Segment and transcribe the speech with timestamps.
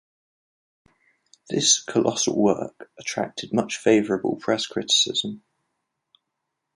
[1.51, 5.43] This "colossal work" attracted much favourable press criticism.